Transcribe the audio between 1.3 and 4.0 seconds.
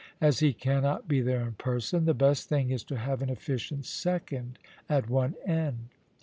in person, the best thing is to have an efficient